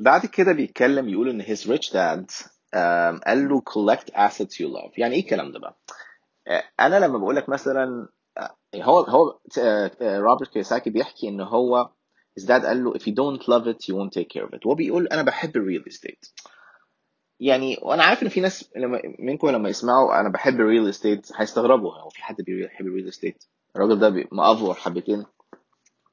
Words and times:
بعد 0.00 0.26
كده 0.26 0.52
بيتكلم 0.52 1.08
يقول 1.08 1.28
إن 1.28 1.42
his 1.42 1.58
rich 1.60 1.90
dad 1.90 2.34
um, 2.74 3.20
قال 3.26 3.48
له 3.48 3.62
collect 3.70 4.10
assets 4.14 4.54
you 4.54 4.68
love. 4.68 4.92
يعني 4.98 5.14
إيه 5.14 5.20
الكلام 5.20 5.52
ده 5.52 5.58
بقى؟ 5.58 5.78
آه، 6.48 6.62
أنا 6.80 6.96
لما 7.06 7.18
بقول 7.18 7.36
لك 7.36 7.48
مثلا 7.48 8.08
آه، 8.38 8.56
هو 8.74 9.00
هو 9.00 9.38
آه، 9.58 9.90
آه، 10.00 10.18
روبرت 10.18 10.52
كيوساكي 10.52 10.90
بيحكي 10.90 11.28
إن 11.28 11.40
هو 11.40 11.90
his 12.40 12.44
dad 12.44 12.66
قال 12.66 12.84
له 12.84 12.92
if 12.94 13.02
you 13.02 13.12
don't 13.14 13.42
love 13.42 13.66
it 13.66 13.76
you 13.90 13.94
won't 13.94 14.20
take 14.20 14.28
care 14.28 14.46
of 14.48 14.54
it. 14.54 14.66
هو 14.66 14.74
بيقول 14.74 15.06
أنا 15.06 15.22
بحب 15.22 15.56
ال 15.56 15.62
real 15.62 15.84
estate 15.88 16.26
يعني 17.40 17.78
وأنا 17.82 18.04
عارف 18.04 18.22
إن 18.22 18.28
في 18.28 18.40
ناس 18.40 18.70
لما 18.76 19.00
منكم 19.18 19.48
لما 19.48 19.68
يسمعوا 19.68 20.20
أنا 20.20 20.28
بحب 20.28 20.54
ال 20.60 20.66
real 20.66 20.88
estate 20.88 21.28
هيستغربوا 21.36 21.94
هو 21.94 22.08
في 22.08 22.22
حد 22.22 22.36
بيحب 22.46 22.86
ال 22.86 22.90
real 22.90 23.08
estate 23.08 23.44
الراجل 23.76 23.98
ده 23.98 24.28
مأفور 24.32 24.74
حبتين. 24.74 25.24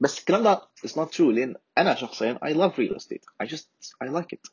بس 0.00 0.18
الكلام 0.20 0.42
ده 0.42 0.60
is 0.86 0.90
not 0.90 1.08
true 1.16 1.20
لان 1.20 1.54
انا 1.78 1.94
شخصيا 1.94 2.38
I 2.44 2.48
love 2.54 2.72
real 2.76 2.96
estate 2.96 3.24
I 3.44 3.46
just 3.54 3.66
I 4.04 4.08
like 4.08 4.36
it 4.36 4.50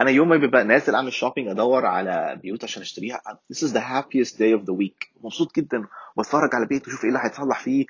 انا 0.00 0.10
يوم 0.10 0.28
ما 0.28 0.36
ببقى 0.36 0.64
نازل 0.64 0.94
اعمل 0.94 1.12
شوبينج 1.12 1.48
ادور 1.48 1.86
على 1.86 2.38
بيوت 2.42 2.64
عشان 2.64 2.82
اشتريها 2.82 3.20
this 3.52 3.56
is 3.58 3.70
the 3.72 3.80
happiest 3.80 4.32
day 4.34 4.60
of 4.60 4.64
the 4.66 4.74
week 4.74 5.08
مبسوط 5.20 5.56
جدا 5.56 5.86
واتفرج 6.16 6.54
على 6.54 6.66
بيت 6.66 6.86
واشوف 6.86 7.04
ايه 7.04 7.08
اللي 7.08 7.20
هيتصلح 7.24 7.60
فيه 7.60 7.84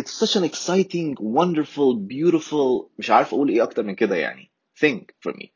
it's 0.00 0.12
such 0.24 0.36
an 0.40 0.44
exciting 0.44 1.14
wonderful 1.38 1.96
beautiful 2.12 2.88
مش 2.98 3.10
عارف 3.10 3.34
اقول 3.34 3.48
ايه 3.48 3.62
اكتر 3.62 3.82
من 3.82 3.94
كده 3.94 4.16
يعني 4.16 4.50
thing 4.84 5.00
for 5.28 5.32
me 5.32 5.46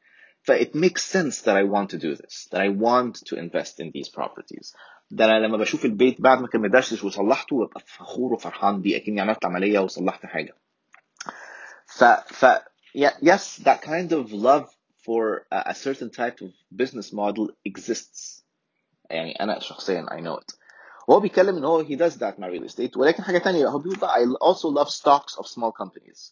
ف 0.43 0.53
it 0.53 0.71
makes 0.77 1.03
sense 1.17 1.37
that 1.45 1.55
I 1.57 1.65
want 1.75 1.89
to 1.95 1.99
do 1.99 2.17
this 2.23 2.49
that 2.53 2.61
I 2.61 2.69
want 2.69 3.15
to 3.31 3.37
invest 3.37 3.81
in 3.81 3.91
these 3.97 4.09
properties 4.19 4.75
ده 5.12 5.26
أنا 5.26 5.46
لما 5.48 5.58
بشوف 5.58 5.86
البيت 5.86 6.22
بعد 6.22 6.42
ما 6.42 6.48
كان 6.48 6.62
مدشش 6.62 7.04
وصلحته 7.04 7.66
ببقى 7.66 7.80
فخور 7.86 8.34
وفرحان 8.34 8.82
بيه 8.82 8.98
اكني 8.98 9.22
عملت 9.22 9.46
عملية 9.46 9.80
وصلحت 9.80 10.26
حاجة. 10.26 10.56
ف 11.86 12.04
ف 12.04 12.46
yes 13.26 13.64
that 13.64 13.82
kind 13.82 14.12
of 14.12 14.32
love 14.32 14.66
for 15.06 15.46
a, 15.52 15.74
certain 15.74 16.10
type 16.10 16.42
of 16.42 16.52
business 16.82 17.14
model 17.14 17.52
exists. 17.70 18.44
يعني 19.10 19.32
أنا 19.42 19.60
شخصيا 19.60 20.06
I 20.06 20.20
know 20.22 20.40
it. 20.44 20.56
وهو 21.08 21.20
بيتكلم 21.20 21.58
إن 21.58 21.66
هو 21.66 21.84
he 21.84 21.98
does 21.98 22.16
that 22.18 22.40
مع 22.40 22.50
real 22.50 22.70
estate. 22.72 22.98
ولكن 22.98 23.24
حاجة 23.24 23.38
تانية 23.38 23.68
هو 23.68 23.80
بيقول 23.80 24.00
بقى 24.00 24.16
I 24.16 24.28
also 24.28 24.68
love 24.84 24.90
stocks 24.90 25.36
of 25.40 25.46
small 25.48 25.72
companies 25.84 26.32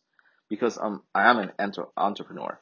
because 0.54 0.78
um, 0.78 1.02
I 1.16 1.22
am 1.32 1.38
an 1.40 1.52
entre- 1.60 1.92
entrepreneur. 1.98 2.58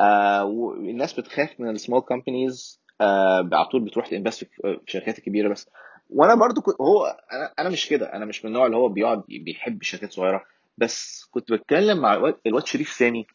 آه 0.00 0.44
والناس 0.44 1.12
بتخاف 1.12 1.60
من 1.60 1.70
ال 1.70 1.75
small 1.75 2.00
companies 2.00 2.81
آه 3.00 3.48
على 3.52 3.64
طول 3.64 3.80
بتروح 3.80 4.08
ت 4.08 4.13
invest 4.13 4.44
في 4.44 4.78
الشركات 4.86 5.18
الكبيره 5.18 5.48
بس. 5.48 5.68
وأنا 6.10 6.34
برضو 6.34 6.60
كنت 6.60 6.80
هو 6.80 7.16
أنا 7.32 7.52
أنا 7.58 7.68
مش 7.68 7.88
كده. 7.88 8.12
أنا 8.12 8.24
مش 8.24 8.44
من 8.44 8.48
النوع 8.48 8.66
اللي 8.66 8.76
هو 8.76 8.88
بيقعد 8.88 9.22
بيحب 9.28 9.80
الشركات 9.80 10.12
صغيرة. 10.12 10.44
بس 10.78 11.24
كنت 11.30 11.52
بتكلم 11.52 11.98
مع 11.98 12.14
الواد 12.46 12.66
شريف 12.66 12.92
ثاني 12.92 13.26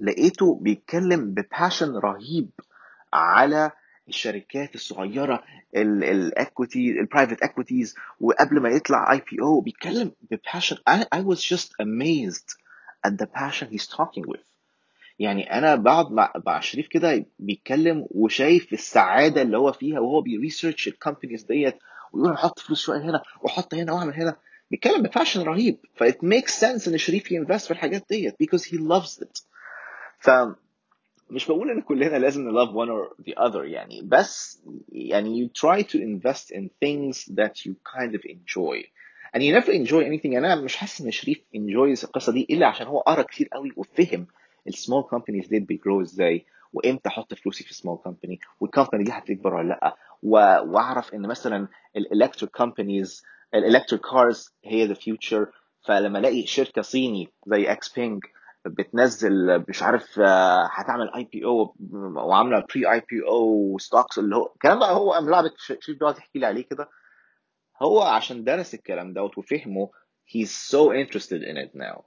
لقيته 0.00 0.58
بيتكلم 0.62 1.34
ب 1.34 1.42
passion 1.42 1.96
رهيب 1.96 2.50
على 3.12 3.70
الشركات 4.08 4.74
الصغيرة 4.74 5.44
ال 5.76 5.92
equity 5.92 6.90
ال 7.00 7.05
private 7.05 7.42
equities 7.42 7.94
وقبل 8.20 8.60
ما 8.60 8.68
يطلع 8.68 9.12
IPO 9.12 9.60
بيتكلم 9.60 10.12
ب 10.30 10.36
passion 10.36 10.76
I 11.14 11.18
was 11.20 11.42
just 11.42 11.70
amazed 11.80 12.54
at 13.06 13.12
the 13.18 13.26
passion 13.26 13.68
he's 13.70 13.86
talking 13.86 14.24
with. 14.26 14.49
يعني 15.20 15.58
أنا 15.58 15.74
بقعد 15.74 16.10
مع 16.12 16.32
مع 16.46 16.60
شريف 16.60 16.88
كده 16.88 17.24
بيتكلم 17.38 18.06
وشايف 18.10 18.72
السعادة 18.72 19.42
اللي 19.42 19.58
هو 19.58 19.72
فيها 19.72 20.00
وهو 20.00 20.20
بي 20.20 20.34
research 20.34 20.88
ال 20.88 20.93
companies 20.93 21.42
ديت 21.42 21.78
ويقول 22.12 22.32
أحط 22.32 22.58
فلوس 22.58 22.80
شوية 22.82 22.98
هنا 23.00 23.22
وأحط 23.42 23.74
هنا 23.74 23.92
وأعمل 23.92 24.14
هنا. 24.14 24.36
بيتكلم 24.70 25.02
ب 25.02 25.07
passion 25.07 25.42
رهيب. 25.42 25.78
ف 25.94 26.04
it 26.04 26.16
makes 26.24 26.60
sense 26.60 26.88
إن 26.88 26.98
شريف 26.98 27.32
ي 27.32 27.37
invest 27.37 27.66
في 27.66 27.70
الحاجات 27.70 28.04
ديت 28.10 28.34
because 28.42 28.62
he 28.64 28.76
loves 28.76 29.22
it. 29.24 29.42
ف 30.18 30.30
مش 31.30 31.46
بقول 31.46 31.70
إن 31.70 31.80
كلنا 31.80 32.18
لازم 32.18 32.48
ن 32.48 32.52
love 32.52 32.70
one 32.70 32.88
or 32.90 33.22
the 33.24 33.34
other 33.42 33.64
يعني 33.64 34.02
بس 34.04 34.62
يعني 34.88 35.46
you 35.46 35.60
try 35.60 35.82
to 35.82 35.96
invest 35.96 36.56
in 36.56 36.62
things 36.84 37.34
that 37.34 37.66
you 37.66 37.72
kind 37.96 38.14
of 38.14 38.22
enjoy. 38.24 38.84
And 39.34 39.42
you 39.42 39.52
never 39.60 39.70
enjoy 39.72 40.02
anything. 40.02 40.32
يعني 40.32 40.52
أنا 40.52 40.54
مش 40.60 40.76
حاسس 40.76 41.00
إن 41.00 41.10
شريف 41.10 41.38
enjoys 41.56 42.04
القصة 42.04 42.32
دي 42.32 42.46
إلا 42.50 42.66
عشان 42.66 42.86
هو 42.86 43.00
قرأ 43.00 43.22
كتير 43.22 43.48
قوي 43.52 43.72
وفهم 43.76 44.26
ال 44.70 44.75
small 44.75 45.02
companies 45.02 45.48
ديت 45.48 45.62
بي 45.62 45.75
grow 45.75 46.00
إزاي 46.02 46.46
وإمتى 46.72 47.08
أحط 47.08 47.34
فلوسي 47.34 47.64
في 47.64 47.74
small 47.74 47.96
company 47.98 48.40
وال 48.60 48.70
company 48.70 49.04
دي 49.04 49.10
هتكبر 49.12 49.54
ولا 49.54 49.68
لأ؟ 49.68 49.96
وأعرف 50.22 51.14
إن 51.14 51.26
مثلا 51.26 51.68
ال 51.96 52.02
electric 52.02 52.50
companies 52.56 53.22
ال 53.54 53.59
electric 53.59 54.02
cars 54.02 54.54
هي 54.64 54.86
the 54.86 54.94
future 54.94 55.46
فلما 55.86 56.18
ألاقي 56.18 56.46
شركة 56.46 56.82
صيني 56.82 57.28
زي 57.46 57.72
إكس 57.72 57.92
بينج 57.94 58.22
بتنزل 58.66 59.64
مش 59.68 59.82
عارف 59.82 60.18
هتعمل 60.78 61.10
اي 61.14 61.24
بي 61.24 61.44
أو 61.44 61.74
وعاملة 62.16 62.64
بري 62.74 62.92
اي 62.92 63.00
بي 63.00 63.22
أو 63.28 63.76
ستوكس 63.78 64.18
اللي 64.18 64.36
هو 64.36 64.52
الكلام 64.54 64.78
بقى 64.78 64.94
هو 64.94 65.12
قام 65.12 65.30
لعبك 65.30 65.52
شريف 65.58 65.98
دلوقتي 65.98 66.18
يحكي 66.18 66.38
لي 66.38 66.46
عليه 66.46 66.64
كده. 66.68 66.88
هو 67.82 68.02
عشان 68.02 68.44
درس 68.44 68.74
الكلام 68.74 69.12
دوت 69.12 69.38
وفهمه 69.38 69.90
he's 70.36 70.50
so 70.72 70.92
interested 70.92 71.42
in 71.42 71.56
it 71.56 71.74
now. 71.80 72.02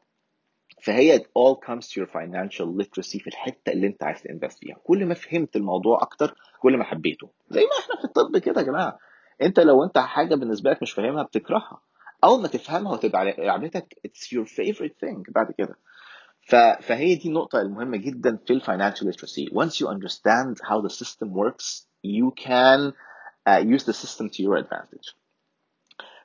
فهي 0.86 1.20
it 1.20 1.22
all 1.24 1.56
comes 1.68 1.88
to 1.88 2.02
your 2.02 2.08
financial 2.08 2.68
literacy 2.82 3.20
في 3.24 3.28
الحتة 3.28 3.72
اللي 3.72 3.88
انت 3.88 4.04
عايز 4.04 4.22
ت 4.24 4.29
invest 4.29 4.59
فيها 4.60 4.76
كل 4.84 5.06
ما 5.06 5.14
فهمت 5.14 5.56
الموضوع 5.56 6.02
أكتر 6.02 6.36
كل 6.62 6.78
ما 6.78 6.84
حبيته 6.84 7.30
زي 7.50 7.62
ما 7.62 7.68
إحنا 7.84 7.96
في 7.96 8.04
الطب 8.04 8.38
كده 8.38 8.62
يا 8.62 8.66
جماعة 8.66 8.98
انت 9.42 9.60
لو 9.60 9.84
انت 9.84 9.98
حاجة 9.98 10.36
بالنسبة 10.36 10.70
لك 10.72 10.82
مش 10.82 10.92
فاهمها 10.92 11.24
بتكرهها 11.24 11.82
أول 12.24 12.42
ما 12.42 12.48
تفهمها 12.48 12.92
وتبقى 12.94 13.36
لعبتك 13.38 13.94
it's 14.08 14.28
your 14.28 14.46
favorite 14.46 14.96
thing 15.06 15.32
بعد 15.36 15.52
كده. 15.58 15.76
فهي 16.82 17.16
دي 17.16 17.28
النقطة 17.30 17.62
المهمة 17.62 17.98
جدا 17.98 18.38
في 18.48 18.54
ال 18.54 18.62
financial 18.62 19.06
literacy. 19.06 19.54
Once 19.54 19.80
you 19.80 19.88
understand 19.88 20.58
how 20.70 20.82
the 20.82 20.90
system 20.90 21.30
works, 21.34 21.86
you 22.04 22.32
can 22.46 22.94
uh, 23.50 23.62
use 23.76 23.84
the 23.86 23.94
system 23.94 24.30
to 24.30 24.44
your 24.44 24.56
advantage. 24.58 25.16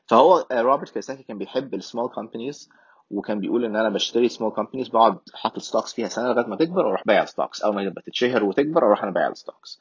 فهو 0.06 0.46
روبرت 0.52 0.90
كيوساكي 0.90 1.22
كان 1.22 1.38
بيحب 1.38 1.74
ال 1.74 1.80
small 1.80 2.08
companies 2.08 2.68
وكان 3.10 3.40
بيقول 3.40 3.64
إن 3.64 3.76
أنا 3.76 3.88
بشتري 3.88 4.28
small 4.28 4.50
companies 4.52 4.88
بقعد 4.88 5.18
حاطط 5.34 5.58
stocks 5.58 5.94
فيها 5.94 6.08
سنة 6.08 6.28
لغاية 6.28 6.46
ما 6.46 6.56
تكبر 6.56 6.86
وأروح 6.86 7.02
بايع 7.06 7.22
ال 7.22 7.28
stocks 7.28 7.62
أول 7.62 7.74
ما 7.74 7.90
تبقى 7.90 8.02
تتشهر 8.02 8.44
وتكبر 8.44 8.86
أروح 8.86 9.02
أنا 9.02 9.12
بايع 9.12 9.28
ال 9.28 9.35
stocks 9.35 9.80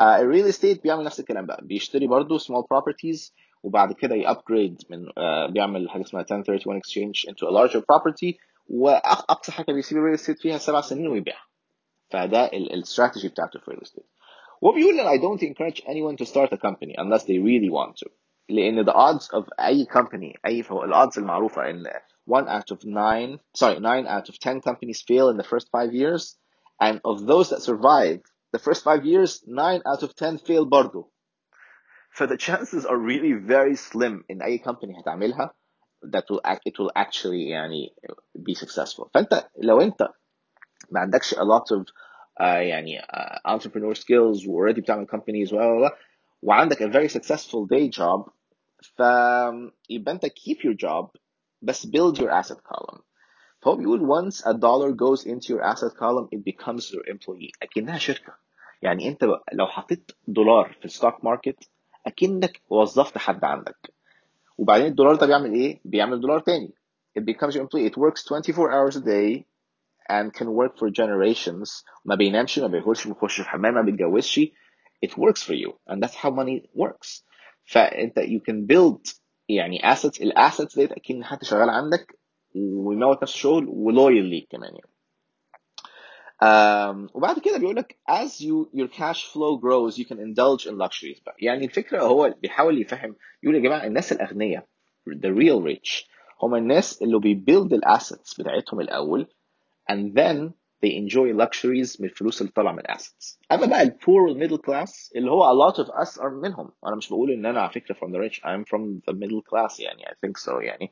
ال 0.00 0.09
real 0.09 0.44
estate 0.44 0.82
بيعمل 0.82 1.04
نفس 1.04 1.20
الكلام 1.20 1.46
بقى. 1.46 1.60
بيشتري 1.64 2.06
برضه 2.06 2.38
small 2.38 2.64
properties 2.70 3.34
وبعد 3.62 3.92
كده 3.92 4.14
ي 4.14 4.22
upgrade 4.22 4.82
من 4.90 5.06
آه، 5.18 5.46
بيعمل 5.46 5.90
حاجة 5.90 6.02
اسمها 6.02 6.22
1031 6.22 6.80
exchange 6.80 7.30
into 7.30 7.46
a 7.48 7.50
larger 7.50 7.80
property 7.80 8.34
وأقصى 8.68 9.52
حاجة 9.52 9.72
بيسيب 9.72 9.98
ال 9.98 10.01
real 10.01 10.14
estate 10.14 10.38
فيها 10.38 10.58
سبع 10.58 10.80
سنين 10.80 11.08
ويبيعها. 11.08 11.46
فده 12.10 12.44
الاستراتيجي 12.46 13.28
بتاعته 13.28 13.58
في 13.60 13.68
ال 13.68 13.71
real 13.71 13.82
estate 13.82 14.06
وبيقول 14.62 15.00
إن 15.00 15.06
I 15.18 15.22
don't 15.22 15.42
encourage 15.42 15.80
anyone 15.84 16.16
to 16.24 16.28
start 16.28 16.52
a 16.52 16.56
company 16.68 16.94
unless 16.98 17.22
they 17.24 17.38
really 17.38 17.70
want 17.70 17.96
to. 18.04 18.08
لأن 18.48 18.84
the 18.86 18.92
odds 18.94 19.24
of 19.38 19.44
أي 19.60 19.86
company 19.86 20.38
أي 20.46 20.62
فهو 20.62 20.86
ال 20.86 20.92
odds 20.92 21.18
المعروفة 21.18 21.70
إن 21.70 21.82
1 22.25 22.47
out 22.47 22.71
of 22.71 22.83
9 22.85 23.39
sorry 23.55 23.79
9 23.79 24.07
out 24.07 24.29
of 24.29 24.39
10 24.39 24.61
companies 24.61 25.01
fail 25.01 25.29
in 25.29 25.37
the 25.37 25.43
first 25.43 25.67
5 25.71 25.93
years 25.93 26.37
and 26.79 26.99
of 27.05 27.25
those 27.25 27.49
that 27.49 27.61
survive 27.61 28.19
the 28.53 28.59
first 28.59 28.83
5 28.83 29.05
years 29.05 29.43
9 29.47 29.81
out 29.85 30.03
of 30.03 30.15
10 30.15 30.37
fail 30.37 30.65
برضه 30.65 31.09
ف 32.11 32.23
the 32.23 32.37
chances 32.37 32.85
are 32.85 32.97
really 32.97 33.33
very 33.33 33.75
slim 33.75 34.23
in 34.29 34.41
اي 34.41 34.59
company 34.59 34.99
هتعملها 34.99 35.53
that 36.05 36.23
will 36.31 36.41
act, 36.45 36.61
it 36.65 36.79
will 36.79 36.91
actually 36.95 37.49
يعني 37.49 37.95
be 38.39 38.53
successful 38.55 39.09
فانت 39.13 39.47
لو 39.63 39.81
انت 39.81 40.01
ما 40.91 40.99
عندكش 40.99 41.33
a 41.35 41.37
lot 41.43 41.77
of 41.77 41.81
uh, 42.41 42.43
يعني 42.43 43.01
uh, 43.01 43.39
entrepreneur 43.45 43.93
skills 43.95 44.47
و 44.47 44.67
already 44.67 44.79
بتعمل 44.79 45.07
companies 45.07 45.53
و 45.53 45.55
و- 45.57 45.85
و- 45.85 45.89
وعندك 46.41 46.77
a 46.83 46.87
very 46.87 47.09
successful 47.09 47.65
day 47.73 47.89
job 47.89 48.29
فيبقى 48.95 50.11
انت 50.13 50.25
keep 50.25 50.57
your 50.65 50.75
job 50.85 51.07
بس 51.61 51.87
build 51.87 52.17
your 52.17 52.29
asset 52.43 52.57
column 52.57 52.99
فهو 53.61 53.75
بيقول 53.75 53.99
once 54.31 54.35
a 54.35 54.53
dollar 54.53 54.91
goes 54.95 55.25
into 55.25 55.47
your 55.53 55.61
asset 55.73 55.93
column 55.97 56.27
it 56.35 56.39
becomes 56.39 56.91
your 56.91 57.13
employee 57.13 57.51
اكنها 57.61 57.97
شركة 57.97 58.33
يعني 58.81 59.07
انت 59.07 59.23
لو 59.53 59.67
حطيت 59.67 60.11
دولار 60.27 60.75
في 60.79 60.85
الستوك 60.85 61.23
ماركت 61.25 61.69
اكنك 62.07 62.61
وظفت 62.69 63.17
حد 63.17 63.43
عندك 63.43 63.93
وبعدين 64.57 64.85
الدولار 64.87 65.15
ده 65.15 65.27
بيعمل 65.27 65.53
ايه؟ 65.53 65.79
بيعمل 65.85 66.21
دولار 66.21 66.39
تاني 66.39 66.73
it 67.19 67.21
becomes 67.21 67.53
your 67.53 67.61
employee 67.63 67.91
it 67.91 67.97
works 67.97 68.23
24 68.23 68.71
hours 68.71 68.95
a 68.95 69.01
day 69.01 69.45
and 70.09 70.33
can 70.33 70.47
work 70.47 70.77
for 70.79 70.89
generations 70.89 71.83
ما 72.05 72.15
بينامش 72.15 72.59
ما 72.59 72.67
بياكلش 72.67 73.07
ما 73.07 73.13
بيخش 73.13 73.39
الحمام 73.39 73.73
ما 73.73 73.81
بيتجوزش 73.81 74.39
it 75.05 75.09
works 75.09 75.41
for 75.43 75.53
you 75.53 75.71
and 75.89 75.99
that's 76.03 76.15
how 76.15 76.29
money 76.29 76.67
works 76.81 77.23
فانت 77.65 78.19
you 78.19 78.39
can 78.49 78.65
build 78.73 79.13
يعني 79.48 79.78
assets 79.78 80.20
ال 80.22 80.30
assets 80.30 80.78
ديت 80.78 80.92
أكيد 80.92 81.22
حد 81.22 81.44
شغال 81.44 81.70
عندك 81.70 82.18
ويموت 82.54 83.22
نفس 83.22 83.34
الشغل 83.34 83.66
و 83.68 83.77
loyal 83.77 84.24
ليك 84.24 84.46
كمان 84.50 84.70
يعني. 84.74 84.90
um, 86.42 87.10
وبعد 87.14 87.38
كده 87.38 87.58
بيقول 87.58 87.76
لك 87.76 87.98
as 88.10 88.30
you 88.40 88.68
your 88.80 88.88
cash 88.88 89.24
flow 89.32 89.58
grows 89.60 89.98
you 89.98 90.04
can 90.04 90.18
indulge 90.18 90.66
in 90.66 90.74
luxuries. 90.78 91.22
بقى 91.26 91.36
يعني 91.38 91.64
الفكرة 91.64 92.02
هو 92.02 92.34
بيحاول 92.42 92.80
يفهم 92.80 93.16
يقول 93.42 93.56
يا 93.56 93.60
جماعة 93.60 93.86
الناس 93.86 94.12
الأغنياء 94.12 94.66
the 95.10 95.28
real 95.38 95.62
rich 95.74 96.04
هم 96.42 96.54
الناس 96.54 97.02
اللي 97.02 97.18
بي 97.18 97.33
build 97.33 97.72
ال 97.72 97.82
assets 97.82 98.40
بتاعتهم 98.40 98.80
الأول 98.80 99.26
and 99.92 100.12
then 100.18 100.50
they 100.85 100.89
enjoy 100.95 101.33
luxuries 101.33 102.01
من 102.01 102.05
الفلوس 102.09 102.41
اللي 102.41 102.51
طالعه 102.55 102.71
من 102.71 102.83
assets 102.83 103.37
اما 103.51 103.65
بقى 103.65 103.81
البور 103.81 104.33
middle 104.33 104.61
class 104.61 105.11
اللي 105.15 105.31
هو 105.31 105.43
a 105.43 105.71
lot 105.71 105.75
of 105.77 105.87
us 105.87 106.21
are 106.21 106.25
منهم 106.43 106.71
انا 106.87 106.95
مش 106.95 107.09
بقول 107.09 107.31
ان 107.31 107.45
انا 107.45 107.61
على 107.61 107.71
فكره 107.71 107.95
from 107.95 108.09
the 108.11 108.29
rich 108.29 108.39
I'm 108.39 108.63
from 108.65 109.01
the 109.11 109.17
middle 109.17 109.41
class 109.41 109.79
يعني 109.79 110.05
I 110.05 110.13
think 110.25 110.37
so 110.37 110.61
يعني 110.61 110.91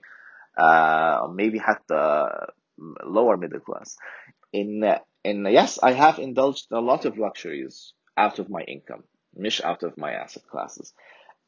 uh, 0.59 1.27
maybe 1.37 1.59
حتى 1.59 2.25
lower 3.03 3.37
middle 3.37 3.59
class 3.69 3.97
in 4.53 4.83
in 5.27 5.45
yes 5.59 5.79
I 5.83 5.91
have 5.91 6.17
indulged 6.19 6.67
a 6.71 6.81
lot 6.81 7.05
of 7.05 7.17
luxuries 7.17 7.93
out 8.17 8.39
of 8.39 8.47
my 8.49 8.63
income 8.63 9.03
مش 9.33 9.61
out 9.61 9.83
of 9.83 9.91
my 9.97 10.11
asset 10.23 10.43
classes 10.51 10.93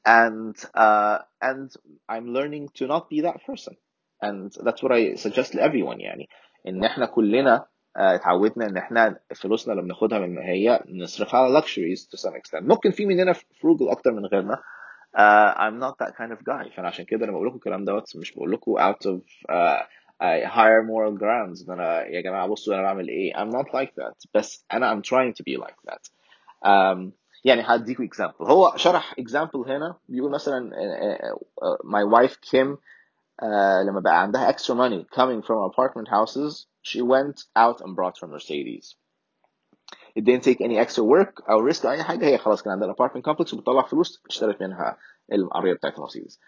and 0.06 0.56
uh, 0.76 1.20
and 1.42 1.70
I'm 2.10 2.28
learning 2.38 2.70
to 2.80 2.88
not 2.88 3.10
be 3.10 3.22
that 3.22 3.38
person 3.50 3.76
and 4.22 4.52
that's 4.66 4.82
what 4.84 4.92
I 4.92 5.16
suggest 5.16 5.52
to 5.54 5.60
everyone 5.62 6.00
يعني 6.00 6.30
ان 6.68 6.84
احنا 6.84 7.06
كلنا 7.06 7.66
اتعودنا 7.97 8.67
ان 8.67 8.77
إحنا 8.77 9.19
فلوسنا 9.35 9.73
اللي 9.73 9.83
بناخدها 9.85 10.19
من 10.19 10.39
هي 10.39 10.81
نصرفها 10.89 11.41
على 11.41 11.61
luxuries 11.63 12.01
to 12.01 12.21
some 12.23 12.35
extent. 12.35 12.63
ممكن 12.63 12.91
في 12.91 13.07
مننا 13.07 13.33
frugal 13.35 13.91
أكتر 13.91 14.13
من 14.13 14.27
غيرنا. 14.27 14.57
uh, 15.17 15.55
I'm 15.59 15.79
not 15.81 15.97
that 16.07 16.13
kind 16.17 16.33
of 16.33 16.39
guy. 16.45 16.77
فانا 16.77 16.89
عشان 16.89 17.05
كده 17.05 17.27
لما 17.27 17.33
بقول 17.33 17.47
لكم 17.47 17.57
الكلام 17.57 17.85
دوت 17.85 18.17
مش 18.17 18.33
بقول 18.35 18.53
لكم 18.53 18.75
out 18.93 19.07
of 19.07 19.21
uh, 19.51 19.83
higher 20.47 20.83
moral 20.83 21.19
grounds 21.21 21.69
ان 21.69 21.73
أنا 21.73 22.07
يا 22.07 22.21
جماعة 22.21 22.47
بصوا 22.49 22.75
أنا 22.75 22.83
بعمل 22.83 23.09
إيه. 23.09 23.35
I'm 23.35 23.51
not 23.53 23.67
like 23.69 24.03
that. 24.03 24.27
بس 24.35 24.65
أنا 24.73 24.95
I'm 24.95 25.03
trying 25.05 25.35
to 25.39 25.43
be 25.45 25.63
like 25.63 25.91
that. 25.91 26.03
um, 26.67 27.11
يعني 27.45 27.63
هديكوا 27.67 28.05
example. 28.05 28.41
هو 28.51 28.73
شرح 28.77 29.15
example 29.21 29.69
هنا. 29.69 29.97
بيقول 30.09 30.31
مثلا 30.31 30.71
my 31.85 32.05
wife 32.17 32.33
Kim 32.51 32.77
uh, 33.42 33.86
لما 33.88 34.00
بقى 34.00 34.22
عندها 34.22 34.52
extra 34.52 34.76
money 34.76 35.06
coming 35.16 35.42
from 35.42 35.72
apartment 35.72 36.08
houses 36.08 36.66
she 36.84 37.02
went 37.02 37.38
out 37.58 37.82
and 37.82 37.96
brought 37.96 38.18
her 38.22 38.28
Mercedes 38.28 38.96
it 40.16 40.24
didn't 40.26 40.44
take 40.44 40.62
any 40.62 40.78
extra 40.78 41.04
work 41.04 41.50
او 41.50 41.70
risk 41.70 41.86
او 41.86 41.92
اي 41.92 42.04
حاجه 42.04 42.26
هي 42.26 42.38
خلاص 42.38 42.64
كان 42.64 42.72
عندها 42.74 42.88
الابارتمنت 42.88 43.26
كومبلكس 43.26 43.54
وبتطلع 43.54 43.82
فلوس 43.82 44.24
اشترت 44.30 44.62
منها 44.62 44.98
العربيه 45.32 45.74
بتاعت 45.74 46.00
مرسيدس 46.00 46.40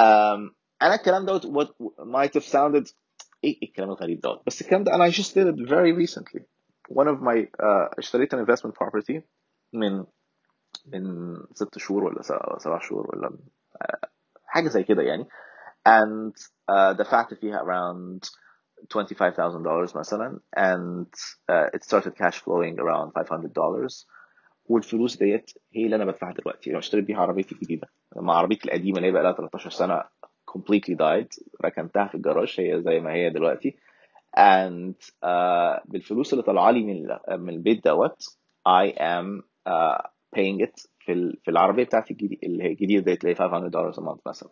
um, 0.00 0.54
انا 0.82 0.94
الكلام 0.94 1.26
دوت 1.26 1.46
what 1.46 1.68
might 2.00 2.40
have 2.40 2.44
sounded 2.44 2.92
ايه 3.44 3.58
الكلام 3.62 3.88
الغريب 3.90 4.20
دوت 4.20 4.42
بس 4.46 4.62
الكلام 4.62 4.84
ده 4.84 4.94
انا 4.94 5.10
I 5.10 5.14
just 5.14 5.34
did 5.34 5.46
it 5.46 5.68
very 5.68 5.92
recently 6.06 6.42
one 6.90 7.06
of 7.08 7.20
my 7.20 7.46
uh, 7.62 7.98
اشتريت 7.98 8.34
an 8.34 8.38
investment 8.38 8.72
property 8.72 9.20
من 9.72 10.04
من 10.86 11.36
ست 11.54 11.78
شهور 11.78 12.04
ولا 12.04 12.22
سبع 12.58 12.78
شهور 12.78 13.06
ولا 13.16 13.30
uh, 13.84 14.08
حاجه 14.46 14.68
زي 14.68 14.82
كده 14.82 15.02
يعني 15.02 15.28
and 15.88 16.32
uh, 16.70 16.92
دفعت 16.98 17.34
فيها 17.34 17.58
around 17.62 18.28
$25,000 18.94 19.96
مثلا 19.96 20.40
and 20.58 21.06
uh, 21.52 21.76
it 21.76 21.82
started 21.84 22.12
cash 22.16 22.36
flowing 22.44 22.76
around 22.78 23.12
$500 23.12 24.06
والفلوس 24.64 25.16
ديت 25.16 25.50
هي 25.74 25.84
اللي 25.84 25.96
انا 25.96 26.04
بدفعها 26.04 26.32
دلوقتي 26.32 26.70
لو 26.70 26.78
اشتريت 26.78 27.04
بيها 27.04 27.18
عربيتي 27.20 27.54
الجديده 27.54 27.88
لما 28.16 28.32
عربيتي 28.32 28.64
القديمه 28.64 28.96
اللي 28.96 29.08
هي 29.08 29.12
بقى 29.12 29.22
لها 29.22 29.32
13 29.32 29.70
سنه 29.70 30.02
completely 30.50 30.94
died 30.94 31.44
ركنتها 31.64 32.06
في 32.06 32.14
الجراج 32.14 32.54
هي 32.58 32.82
زي 32.82 33.00
ما 33.00 33.12
هي 33.12 33.30
دلوقتي 33.30 33.76
and 34.38 34.94
uh, 35.24 35.82
بالفلوس 35.84 36.32
اللي 36.32 36.42
طالعه 36.44 36.70
لي 36.70 36.84
من 36.84 37.06
من 37.42 37.48
البيت 37.54 37.84
دوت 37.84 38.22
I 38.68 38.92
am 38.92 39.42
uh, 39.68 40.02
paying 40.36 40.66
it 40.66 40.86
في 40.98 41.38
في 41.44 41.50
العربيه 41.50 41.84
بتاعتي 41.84 42.10
الجديده 42.12 42.38
اللي 42.42 42.64
هي 42.64 42.68
الجديده 42.68 43.02
ديت 43.04 43.20
اللي 43.24 43.30
هي 43.32 43.34
500 43.38 43.70
دولار 43.70 43.92
a 43.92 43.96
month 43.96 44.20
مثلا 44.26 44.50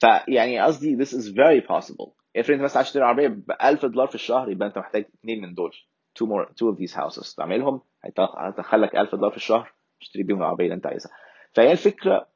فيعني 0.00 0.60
قصدي 0.60 0.96
this 1.04 1.08
is 1.08 1.24
very 1.28 1.60
possible. 1.68 2.10
افرض 2.36 2.50
انت 2.54 2.62
مثلا 2.62 2.76
عايز 2.76 2.86
تشتري 2.88 3.02
عربية 3.04 3.28
ب 3.28 3.52
1000 3.64 3.86
دولار 3.86 4.06
في 4.06 4.14
الشهر 4.14 4.50
يبقى 4.50 4.68
انت 4.68 4.78
محتاج 4.78 5.04
اثنين 5.14 5.42
من 5.42 5.54
دول. 5.54 5.70
Two 6.18 6.26
more 6.26 6.46
two 6.48 6.74
of 6.74 6.78
these 6.78 6.94
houses. 6.96 7.34
تعملهم 7.36 7.80
هتدخل 8.38 8.82
لك 8.82 8.96
1000 8.96 9.14
دولار 9.14 9.30
في 9.30 9.36
الشهر 9.36 9.72
تشتري 10.00 10.22
بيهم 10.22 10.38
العربية 10.38 10.64
اللي 10.64 10.74
انت 10.74 10.86
عايزها. 10.86 11.12
فهي 11.54 11.72
الفكرة 11.72 12.28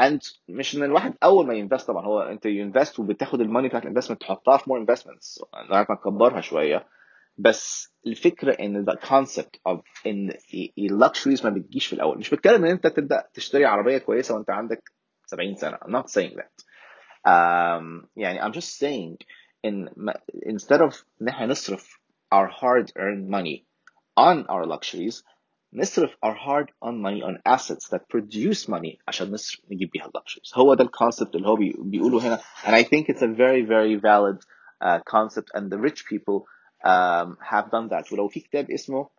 انت 0.00 0.22
مش 0.48 0.76
إن 0.76 0.82
الواحد 0.82 1.14
أول 1.24 1.46
ما 1.46 1.54
ي 1.54 1.59
invest 1.59 1.86
طبعا 1.88 2.06
هو 2.06 2.20
انت 2.20 2.46
ي 2.46 2.53
invest 2.53 2.98
وبتاخد 3.00 3.40
ال 3.40 3.45
money 3.45 3.68
بتاعت 3.68 3.82
ال 3.82 3.85
investment 3.85 4.20
تحطها 4.20 4.56
في 4.56 4.70
more 4.70 4.78
investments 4.78 5.40
لغاية 5.70 5.86
ما 5.88 5.94
تكبرها 5.96 6.40
شوية. 6.40 6.86
بس 7.38 7.92
الفكرة 8.06 8.52
إن 8.52 8.86
the 8.90 8.94
concept 8.94 9.72
of 9.72 9.78
إن 10.06 10.32
ال 10.78 10.86
luxuries 10.86 11.46
ما 11.46 11.50
بتجيش 11.50 11.86
في 11.86 11.92
الأول. 11.92 12.18
مش 12.18 12.30
بتكلم 12.30 12.64
إن 12.64 12.70
أنت 12.70 12.86
تبدأ 12.86 13.24
تشتري 13.34 13.64
عربية 13.64 13.98
كويسة 13.98 14.34
وأنت 14.34 14.50
عندك 14.50 14.82
70 15.26 15.54
سنة. 15.54 15.76
I'm 15.76 15.90
not 15.92 16.06
saying 16.10 16.36
that. 16.36 16.64
um, 17.27 18.07
يعني 18.15 18.41
I'm 18.41 18.53
just 18.53 18.77
saying 18.77 19.17
in 19.67 19.89
instead 20.45 20.81
of 20.81 21.03
ان 21.21 21.27
احنا 21.27 21.45
نصرف 21.45 21.99
our 22.35 22.47
hard 22.47 22.91
earned 22.97 23.29
money 23.29 23.63
on 24.19 24.45
our 24.49 24.65
luxuries 24.65 25.23
نصرف 25.73 26.15
our 26.25 26.33
hard 26.33 26.67
earned 26.85 27.01
money 27.01 27.21
on 27.23 27.37
assets 27.45 27.87
that 27.89 28.01
produce 28.09 28.67
money 28.67 28.97
عشان 29.07 29.31
نصرف 29.31 29.61
نجيب 29.71 29.89
بيها 29.91 30.07
luxuries 30.17 30.57
هو 30.57 30.73
ده 30.73 30.83
الكونسبت 30.83 31.35
اللي 31.35 31.47
هو 31.47 31.55
بي, 31.55 31.75
بيقوله 31.79 32.27
هنا 32.27 32.39
and 32.63 32.71
I 32.75 32.83
think 32.83 33.09
it's 33.09 33.21
a 33.21 33.27
very 33.27 33.61
very 33.61 33.95
valid 33.95 34.37
uh, 34.83 34.99
concept 35.15 35.49
and 35.55 35.69
the 35.71 35.77
rich 35.77 36.05
people 36.05 36.45
um, 36.85 37.37
have 37.41 37.65
done 37.71 37.89
that 37.89 38.11
ولو 38.11 38.27
في 38.27 38.39
كتاب 38.39 38.71
اسمه 38.71 39.09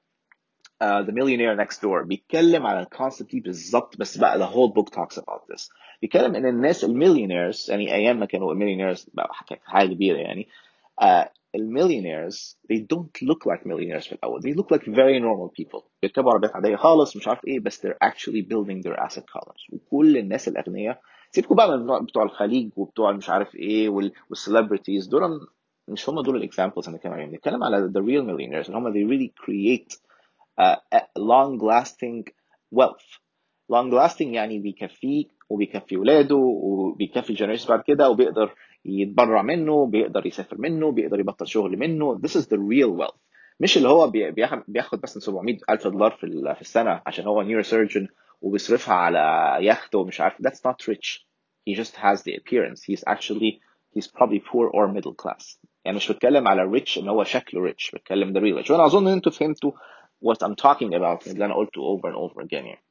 uh, 0.83 1.03
The 1.07 1.13
Millionaire 1.13 1.57
Next 1.67 1.77
Door 1.81 2.07
بيتكلم 2.07 2.67
على 2.67 2.81
الكونسبت 2.81 3.31
دي 3.31 3.41
بالظبط 3.41 3.97
بس 3.99 4.19
بقى 4.19 4.39
the 4.39 4.51
whole 4.53 4.73
book 4.79 4.91
talks 4.95 5.19
about 5.23 5.55
this 5.55 5.69
بيتكلم 6.03 6.35
ان 6.35 6.47
الناس 6.47 6.85
المليونيرز 6.85 7.71
يعني 7.71 7.95
ايام 7.95 8.21
ما 8.21 8.27
كانوا 8.27 8.53
المليونيرز 8.53 9.11
بقى 9.15 9.29
حاجه 9.65 9.87
كبيره 9.93 10.17
يعني 10.19 10.49
uh, 11.03 11.29
المليونيرز 11.55 12.59
they 12.73 12.77
don't 12.77 13.29
look 13.29 13.53
like 13.53 13.61
millionaires 13.61 14.09
في 14.09 14.13
الاول 14.13 14.41
they 14.43 14.55
look 14.59 14.77
like 14.77 14.83
very 14.83 15.21
normal 15.23 15.51
people 15.63 15.83
بيركبوا 16.03 16.33
عربيات 16.33 16.55
عاديه 16.57 16.77
خالص 16.77 17.17
مش 17.17 17.29
عارف 17.29 17.45
ايه 17.47 17.61
بس 17.61 17.87
they're 17.87 18.09
actually 18.09 18.43
building 18.43 18.83
their 18.89 18.97
asset 19.07 19.23
columns 19.39 19.73
وكل 19.73 20.17
الناس 20.19 20.49
الاغنياء 20.49 21.01
سيبكم 21.31 21.55
بقى 21.55 21.79
من 21.79 22.05
بتوع 22.05 22.23
الخليج 22.23 22.71
وبتوع 22.77 23.13
مش 23.13 23.31
عارف 23.31 23.55
ايه 23.55 23.89
والسليبرتيز 24.31 25.07
دول 25.07 25.47
مش 25.89 26.09
هم 26.09 26.21
دول 26.21 26.37
الاكزامبلز 26.37 26.89
انا 26.89 26.97
كمان 26.99 27.19
يعني 27.19 27.31
بنتكلم 27.31 27.65
على 27.65 27.89
the 27.89 28.01
real 28.01 28.25
millionaires 28.27 28.67
اللي 28.71 28.79
هم 28.79 28.93
they 28.93 29.11
really 29.11 29.31
create 29.45 29.99
long 31.18 31.60
lasting 31.60 32.24
wealth. 32.76 33.20
long 33.72 33.92
lasting 33.92 34.22
يعني 34.34 34.60
بيكفيه 34.60 35.26
وبيكفي 35.50 35.98
ولاده 35.98 36.36
وبيكفي 36.36 37.30
ال 37.30 37.33
generation 37.33 37.70
بعد 37.70 37.84
كده 37.88 38.10
وبيقدر 38.10 38.54
يتبرع 38.86 39.42
منه 39.42 39.86
بيقدر 39.86 40.26
يسافر 40.26 40.58
منه 40.58 40.92
بيقدر 40.92 41.20
يبطل 41.20 41.48
شغل 41.48 41.78
منه. 41.78 42.20
This 42.20 42.32
is 42.32 42.46
the 42.46 42.58
real 42.58 43.02
wealth. 43.02 43.18
مش 43.60 43.78
اللي 43.78 43.90
هو 43.90 44.12
بياخد 44.68 45.02
بس 45.02 45.18
700 45.18 45.58
ألف 45.70 45.88
دولار 45.88 46.12
في 46.12 46.54
في 46.56 46.62
السنة 46.62 47.02
عشان 47.06 47.26
هو 47.26 47.42
neurosurgeon 47.42 48.08
وبيصرفها 48.42 48.94
على 48.94 49.58
يخت 49.66 49.96
ومش 49.96 50.22
عارف. 50.22 50.34
That's 50.34 50.62
not 50.68 50.88
rich. 50.94 51.26
He 51.70 51.76
just 51.76 51.96
has 51.96 52.24
the 52.24 52.34
appearance. 52.36 52.82
He's 52.84 53.04
actually 53.08 53.60
he's 53.96 54.08
probably 54.08 54.40
poor 54.52 54.70
or 54.74 54.88
middle 54.88 55.14
class. 55.14 55.60
يعني 55.86 55.98
مش 55.98 56.12
بتكلم 56.12 56.48
على 56.48 56.80
rich 56.80 56.98
إن 56.98 57.10
هو 57.10 57.24
شكله 57.24 57.72
rich 57.72 57.96
بتكلم 57.96 58.34
the 58.34 58.42
real 58.42 58.64
rich. 58.66 58.72
وأنا 58.72 58.86
أظن 58.86 59.08
إن 59.08 59.14
أنتوا 59.14 59.32
فهمتوا 59.32 59.72
what 60.21 60.43
I'm 60.43 60.55
talking 60.55 60.95
about 60.95 61.27
اللي 61.29 61.45
انا 61.45 61.55
قلته 61.55 61.81
over 61.97 62.09
and 62.09 62.17
over 62.17 62.43
again 62.43 62.65
يعني 62.67 62.83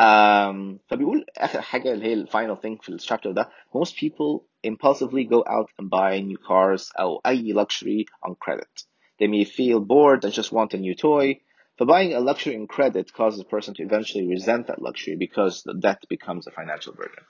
Um, 0.00 0.78
فبيقول 0.88 1.24
آخر 1.38 1.60
حاجة 1.60 1.92
اللي 1.92 2.06
هي 2.06 2.12
ال 2.12 2.28
final 2.28 2.56
thing 2.60 2.82
في 2.82 2.88
الشابتر 2.88 3.30
ده 3.32 3.48
most 3.76 3.90
people 3.90 4.42
impulsively 4.66 5.24
go 5.24 5.42
out 5.46 5.68
and 5.80 5.88
buy 5.90 6.18
new 6.20 6.38
cars 6.48 6.92
أو 7.00 7.20
أي 7.26 7.54
luxury 7.54 8.04
on 8.28 8.34
credit 8.34 8.84
they 9.22 9.26
may 9.28 9.44
feel 9.44 9.78
bored 9.80 10.24
and 10.24 10.32
just 10.32 10.52
want 10.52 10.74
a 10.74 10.78
new 10.78 10.94
toy 10.94 11.40
but 11.78 11.86
buying 11.86 12.12
a 12.12 12.20
luxury 12.20 12.54
in 12.54 12.66
credit 12.66 13.12
causes 13.12 13.40
a 13.40 13.44
person 13.44 13.72
to 13.74 13.82
eventually 13.82 14.26
resent 14.26 14.66
that 14.66 14.82
luxury 14.82 15.16
because 15.16 15.62
the 15.62 15.74
debt 15.86 16.02
becomes 16.08 16.46
a 16.46 16.50
financial 16.50 16.92
burden 17.00 17.22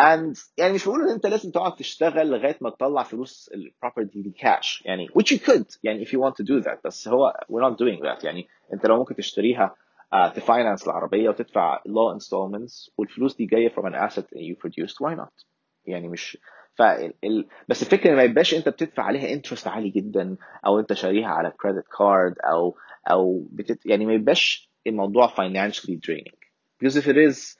And 0.00 0.38
يعني 0.58 0.72
مش 0.72 0.84
بقول 0.88 1.00
إن 1.02 1.10
أنت 1.14 1.26
لازم 1.26 1.50
تقعد 1.50 1.76
تشتغل 1.76 2.30
لغاية 2.30 2.56
ما 2.60 2.70
تطلع 2.70 3.02
فلوس 3.02 3.50
البروبرتي 3.54 4.22
دي 4.22 4.30
كاش 4.30 4.82
يعني 4.86 5.08
which 5.08 5.36
you 5.36 5.38
could 5.38 5.78
يعني 5.82 6.04
if 6.04 6.08
you 6.08 6.18
want 6.18 6.34
to 6.42 6.44
do 6.44 6.64
that 6.64 6.78
بس 6.84 7.08
هو 7.08 7.34
we're 7.52 7.70
not 7.70 7.74
doing 7.76 8.02
that 8.04 8.24
يعني. 8.24 8.48
أنت 8.72 8.86
لو 8.86 8.96
ممكن 8.96 9.14
تشتريها 9.14 9.74
uh, 10.14 10.32
ت 10.34 10.40
finance 10.40 10.84
العربية 10.86 11.28
وتدفع 11.28 11.78
low 11.78 12.18
installments 12.18 12.90
والفلوس 12.98 13.36
دي 13.36 13.46
جاية 13.46 13.68
from 13.68 13.82
an 13.84 13.94
asset 14.10 14.24
you 14.36 14.54
produced 14.66 14.96
why 15.06 15.14
not 15.20 15.44
يعني 15.86 16.08
مش 16.08 16.38
ف 16.74 16.82
ال... 17.24 17.48
بس 17.68 17.82
الفكرة 17.82 18.14
ما 18.14 18.22
يبقاش 18.22 18.54
أنت 18.54 18.68
بتدفع 18.68 19.02
عليها 19.02 19.32
interest 19.32 19.68
عالي 19.68 19.90
جدا 19.90 20.36
أو 20.66 20.78
أنت 20.80 20.92
شاريها 20.92 21.28
على 21.28 21.52
credit 21.60 21.84
card 21.98 22.34
أو 22.38 22.76
أو 23.10 23.46
بتت... 23.52 23.86
يعني 23.86 24.06
ما 24.06 24.12
يبقاش 24.12 24.70
الموضوع 24.86 25.28
financially 25.28 25.96
draining. 26.06 26.38
Because 26.80 26.96
if 26.96 27.06
it 27.08 27.16
is 27.16 27.56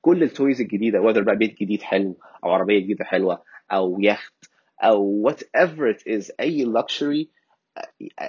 كل 0.00 0.22
ال 0.22 0.30
toys 0.30 0.60
الجديدة 0.60 0.98
whether 1.00 1.18
بقى 1.18 1.36
بيت 1.36 1.58
جديد 1.60 1.82
حلو 1.82 2.16
أو 2.44 2.50
عربية 2.50 2.78
جديدة 2.78 3.04
حلوة 3.04 3.42
أو 3.72 4.00
يخت 4.00 4.34
أو 4.82 5.30
whatever 5.30 5.94
it 5.96 6.00
is 6.06 6.30
أي 6.40 6.66
luxury 6.66 7.26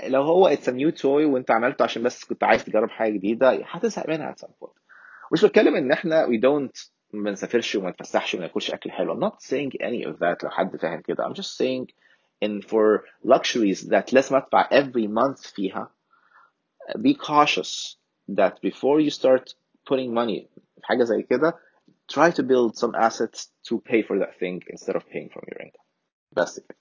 لو 0.08 0.22
هو 0.22 0.50
a 0.56 0.70
new 0.70 0.92
toy 1.02 1.06
وانت 1.06 1.52
عملته 1.52 1.84
عشان 1.84 2.04
بس 2.04 2.26
كنت 2.26 2.44
عايز 2.44 2.66
تجرب 2.66 2.90
حاجة 2.90 3.12
جديدة 3.12 3.50
هتزهق 3.66 4.10
منها 4.10 4.36
at 4.36 4.42
some 4.46 4.50
point. 4.66 4.80
مش 5.34 5.46
بتكلم 5.46 5.76
إن 5.76 5.92
إحنا 5.92 6.28
we 6.28 6.40
don't 6.42 6.90
ما 7.14 7.32
نسافرش 7.32 7.76
وما 7.76 7.90
نتفسحش 7.90 8.36
وما 8.36 8.44
ناكلش 8.44 8.72
أكل 8.72 8.92
حلو. 8.92 9.14
I'm 9.16 9.24
not 9.24 9.42
saying 9.42 9.72
any 9.82 10.06
of 10.08 10.20
that 10.20 10.44
لو 10.44 10.50
حد 10.50 10.78
فاهم 10.78 11.02
كده. 11.02 11.24
I'm 11.30 11.34
just 11.34 11.58
saying 11.58 11.86
in 12.46 12.62
for 12.62 13.04
luxuries 13.28 13.82
that 13.90 14.14
لازم 14.14 14.36
أدفع 14.36 14.70
every 14.70 15.08
month 15.08 15.54
فيها 15.56 15.92
be 16.98 17.14
cautious 17.14 17.96
that 18.30 18.54
before 18.62 19.00
you 19.00 19.10
start 19.10 19.54
putting 19.90 20.14
money 20.14 20.48
في 20.81 20.81
حاجة 20.83 21.05
زي 21.05 21.23
كده 21.23 21.59
try 22.13 22.31
to 22.33 22.43
build 22.43 22.77
some 22.79 22.95
assets 22.95 23.51
to 23.69 23.79
pay 23.79 24.03
for 24.03 24.19
that 24.19 24.35
thing 24.41 24.61
instead 24.75 24.97
of 24.97 25.03
paying 25.09 25.31
from 25.35 25.45
your 25.49 25.63
income 25.67 25.87
بس 26.33 26.61
كده 26.61 26.79